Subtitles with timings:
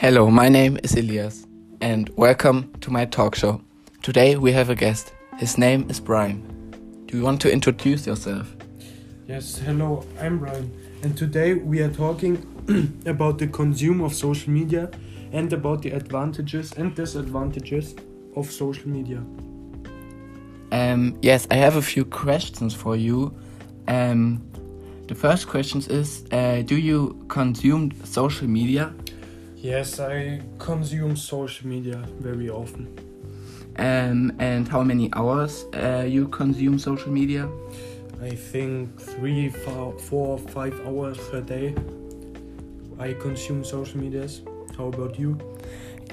[0.00, 1.46] Hello, my name is Elias,
[1.82, 3.60] and welcome to my talk show.
[4.00, 5.12] Today we have a guest.
[5.36, 6.40] His name is Brian.
[7.04, 8.56] Do you want to introduce yourself?
[9.28, 12.38] Yes, hello, I'm Brian, and today we are talking
[13.04, 14.90] about the consume of social media
[15.32, 17.94] and about the advantages and disadvantages
[18.36, 19.22] of social media.
[20.72, 23.38] Um, yes, I have a few questions for you.
[23.86, 24.42] Um,
[25.08, 28.94] the first question is uh, Do you consume social media?
[29.62, 32.88] Yes, I consume social media very often.
[33.76, 37.46] Um, and how many hours uh, you consume social media?
[38.22, 41.74] I think three, four, four, five hours per day.
[42.98, 44.40] I consume social medias.
[44.78, 45.38] How about you?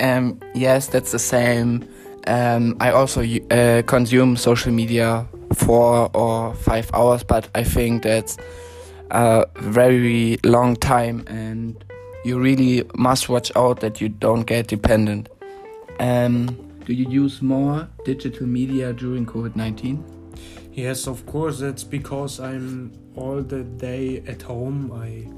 [0.00, 1.86] Um, yes, that's the same.
[2.26, 8.38] Um, I also uh, consume social media four or five hours, but I think that's
[9.10, 11.84] a very long time, and
[12.24, 15.28] you really must watch out that you don't get dependent.
[16.00, 16.46] Um,
[16.84, 20.02] do you use more digital media during COVID 19?
[20.72, 21.60] Yes, of course.
[21.60, 24.90] That's because I'm all the day at home.
[24.92, 25.28] I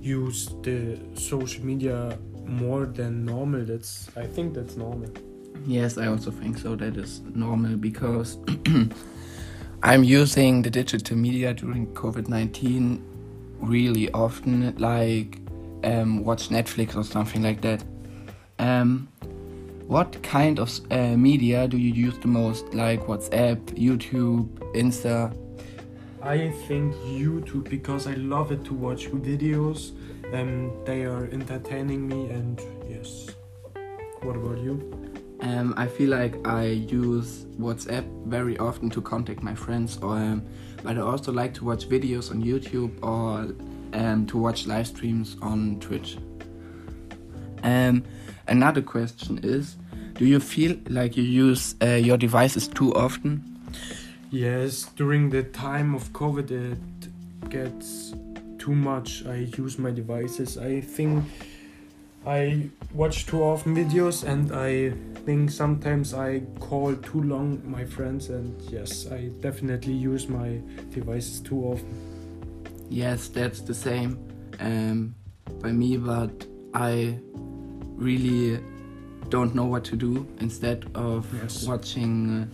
[0.00, 3.64] use the social media more than normal.
[3.64, 5.10] That's I think that's normal.
[5.66, 6.76] Yes, I also think so.
[6.76, 8.38] That is normal because
[9.82, 13.04] I'm using the digital media during COVID 19
[13.60, 15.38] really often, like
[15.84, 17.82] um, watch Netflix or something like that.
[18.58, 19.08] Um,
[19.86, 25.34] what kind of uh, media do you use the most, like WhatsApp, YouTube, Insta?
[26.22, 29.92] I think YouTube because I love it to watch videos
[30.32, 33.28] and they are entertaining me and yes.
[34.22, 34.92] What about you?
[35.40, 40.44] Um, I feel like I use WhatsApp very often to contact my friends, or um,
[40.82, 43.54] but I also like to watch videos on YouTube or
[43.92, 46.18] um, to watch live streams on Twitch.
[47.62, 48.04] Um,
[48.46, 49.76] another question is,
[50.14, 53.42] do you feel like you use uh, your devices too often?
[54.30, 58.14] Yes, during the time of COVID, it gets
[58.58, 59.24] too much.
[59.26, 60.58] I use my devices.
[60.58, 61.24] I think
[62.26, 64.90] I watch too often videos and I
[65.24, 70.60] think sometimes I call too long my friends and yes, I definitely use my
[70.90, 72.17] devices too often.
[72.88, 74.18] Yes, that's the same
[74.60, 75.14] um,
[75.60, 77.18] by me, but I
[77.96, 78.62] really
[79.28, 81.66] don't know what to do instead of yes.
[81.66, 82.50] watching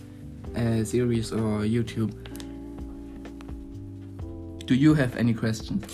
[0.55, 2.13] uh, a series or YouTube.
[4.65, 5.85] Do you have any questions?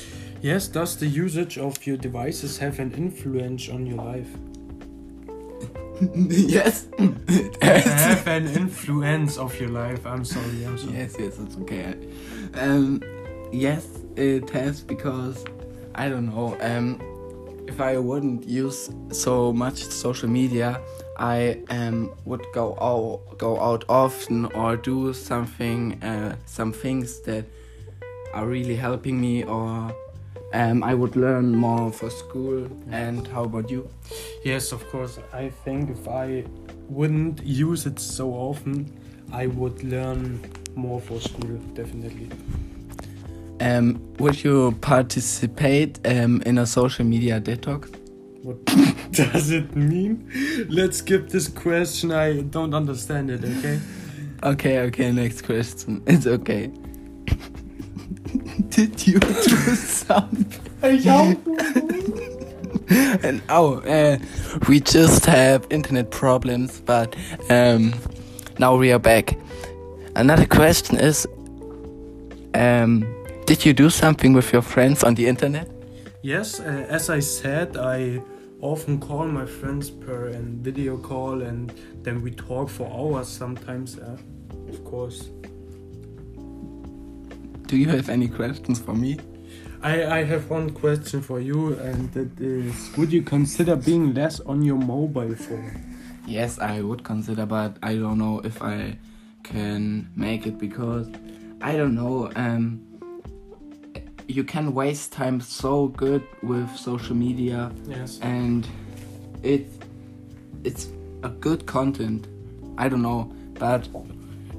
[0.41, 4.30] Yes, does the usage of your devices have an influence on your life?
[6.28, 6.88] yes.
[7.62, 10.06] have an influence of your life.
[10.06, 10.63] I'm sorry.
[10.66, 10.94] I'm sorry.
[10.94, 11.96] Yes, yes, it's okay.
[12.56, 13.03] Um,
[13.51, 15.45] yes, it has because
[15.95, 16.57] I don't know.
[16.62, 17.00] Um,
[17.67, 20.81] if I wouldn't use so much social media,
[21.17, 27.45] I um would go out go out often or do something uh, some things that
[28.34, 29.94] are really helping me or
[30.53, 32.68] um, I would learn more for school.
[32.89, 33.89] And how about you?
[34.44, 35.19] Yes, of course.
[35.33, 36.44] I think if I
[36.89, 38.91] wouldn't use it so often,
[39.31, 40.41] I would learn
[40.75, 42.29] more for school, definitely.
[43.61, 47.95] Um, would you participate um, in a social media detox?
[48.41, 48.66] What
[49.11, 50.27] does it mean?
[50.67, 52.11] Let's skip this question.
[52.11, 53.79] I don't understand it, okay?
[54.41, 56.01] Okay, okay, next question.
[56.07, 56.67] It's okay.
[58.69, 60.59] Did you do something?
[63.23, 64.17] and oh, uh,
[64.67, 67.16] we just have internet problems, but
[67.51, 67.94] um,
[68.57, 69.38] now we are back.
[70.16, 71.27] Another question is,
[72.55, 73.05] um,
[73.51, 75.67] did you do something with your friends on the internet?
[76.22, 78.22] Yes, uh, as I said, I
[78.62, 84.00] often call my friends per and video call, and then we talk for hours sometimes.
[84.00, 84.16] Uh,
[84.69, 85.31] of course.
[87.68, 89.19] Do you have any questions for me?
[89.83, 94.39] I, I have one question for you, and that is Would you consider being less
[94.39, 95.98] on your mobile phone?
[96.25, 98.98] Yes, I would consider, but I don't know if I
[99.44, 101.09] can make it because
[101.59, 102.31] I don't know.
[102.38, 102.90] Um,
[104.31, 107.72] you can waste time so good with social media.
[107.88, 108.19] Yes.
[108.22, 108.68] And
[109.44, 109.68] it
[110.63, 110.88] it's
[111.24, 112.28] a good content.
[112.78, 113.88] I don't know, but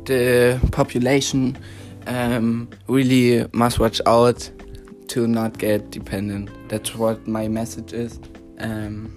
[0.05, 1.57] the population
[2.07, 4.51] um, really must watch out
[5.09, 6.51] to not get dependent.
[6.69, 8.19] That's what my message is.
[8.59, 9.13] Um,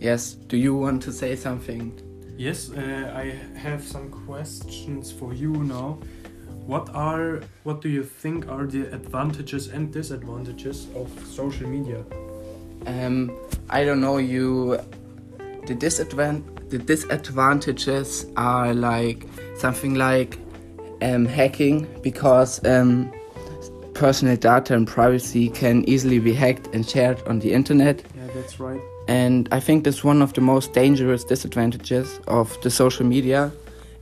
[0.00, 1.92] yes, do you want to say something?
[2.36, 5.98] Yes, uh, I have some questions for you now.
[6.72, 12.02] What are what do you think are the advantages and disadvantages of social media?
[12.86, 13.30] um,
[13.68, 14.78] I don't know you.
[15.66, 19.26] The disadvan- the disadvantages are like
[19.58, 20.38] something like
[21.02, 23.12] um, hacking because um,
[23.92, 28.02] personal data and privacy can easily be hacked and shared on the internet.
[28.16, 28.80] Yeah, that's right.
[29.08, 33.52] And I think that's one of the most dangerous disadvantages of the social media.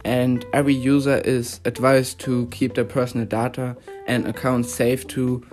[0.04, 3.76] And every user is advised to keep their personal data
[4.06, 5.44] and accounts safe to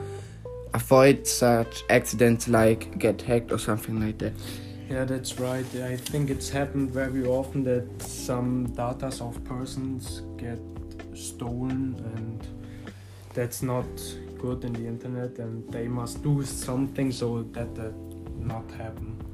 [0.73, 4.33] avoid such accidents like get hacked or something like that.
[4.89, 5.65] Yeah, that's right.
[5.75, 10.59] I think it's happened very often that some data of persons get
[11.13, 12.47] stolen and
[13.33, 13.85] that's not
[14.39, 17.93] good in the internet and they must do something so that that
[18.39, 19.26] not happen.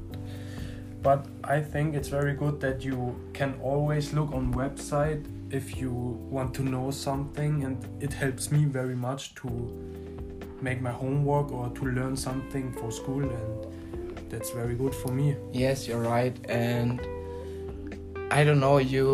[1.04, 5.92] But I think it's very good that you can always look on website if you
[5.92, 9.48] want to know something and it helps me very much to
[10.62, 15.36] make my homework or to learn something for school and that's very good for me.
[15.52, 16.34] Yes, you're right.
[16.48, 16.98] And
[18.30, 19.06] I don't know, you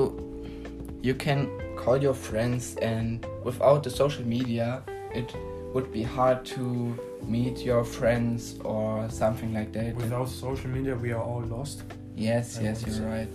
[1.02, 4.82] you can call your friends and without the social media
[5.12, 5.34] it
[5.74, 9.94] would be hard to meet your friends or something like that.
[9.96, 11.82] Without social media, we are all lost.
[12.16, 13.28] Yes, I yes, you're right.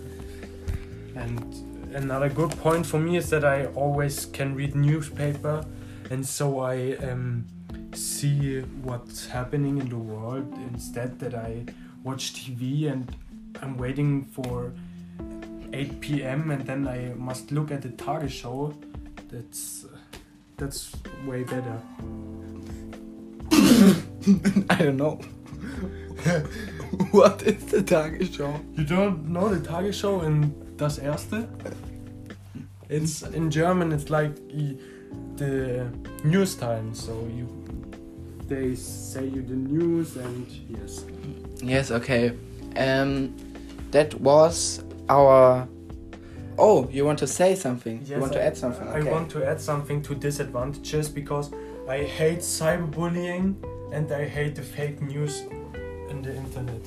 [1.16, 5.66] And another good point for me is that I always can read newspaper,
[6.10, 7.46] and so I um,
[7.94, 11.66] see what's happening in the world instead that I
[12.04, 13.16] watch TV and
[13.62, 14.74] I'm waiting for
[15.74, 16.52] 8 p.m.
[16.52, 18.74] and then I must look at the Tagesschau.
[19.30, 19.86] That's
[20.58, 20.92] that's
[21.26, 21.82] way better.
[24.70, 25.20] I don't know.
[27.12, 28.78] what is the Tagesschau?
[28.78, 31.48] You don't know the Tagesschau in Das Erste?
[32.90, 33.92] It's in German.
[33.92, 34.36] It's like
[35.38, 35.88] the
[36.24, 36.94] news time.
[36.94, 37.48] So you,
[38.48, 41.06] they say you the news and yes.
[41.62, 42.34] Yes, okay.
[42.78, 43.36] Um,
[43.92, 45.68] that was our.
[46.58, 48.00] Oh, you want to say something?
[48.06, 48.88] you Yes, want to I- add something?
[48.88, 51.52] I want to add something to disadvantages because
[51.90, 53.56] I hate cyberbullying
[53.92, 55.42] and I hate the fake news
[56.10, 56.82] in the internet.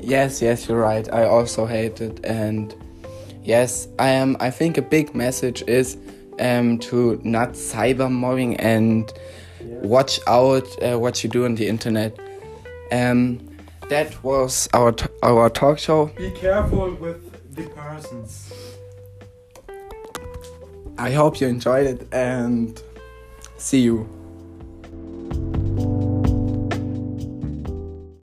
[0.00, 1.10] Yes, yes, you're right.
[1.12, 2.74] I also hate it, and
[3.44, 4.36] yes, I am.
[4.40, 5.96] I think a big message is
[6.38, 9.10] um, to not cyber mobbing and
[9.60, 9.78] Yeah.
[9.88, 12.12] watch out uh, what you do on the internet.
[12.92, 13.40] Um,
[13.88, 16.06] that was our t- our talk show.
[16.16, 17.20] Be careful with
[17.56, 18.52] the persons.
[20.98, 22.80] I hope you enjoyed it, and
[23.58, 24.06] see you.